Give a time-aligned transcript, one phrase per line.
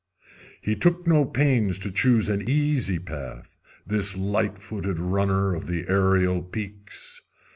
[0.63, 5.83] He took no pains to choose an easy path, this light foot runner of the
[5.83, 7.21] aërial peaks.